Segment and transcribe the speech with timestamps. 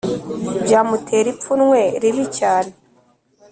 [0.63, 2.71] byamutera ipfunwe ribi cyane